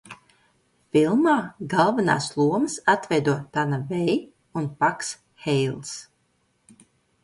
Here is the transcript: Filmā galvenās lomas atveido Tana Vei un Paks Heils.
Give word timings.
Filmā 0.95 1.35
galvenās 1.75 2.31
lomas 2.41 2.79
atveido 2.95 3.37
Tana 3.59 3.81
Vei 3.95 4.13
un 4.63 4.75
Paks 4.83 5.17
Heils. 5.49 5.99